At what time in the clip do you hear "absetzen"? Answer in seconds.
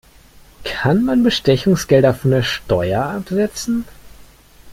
3.03-3.85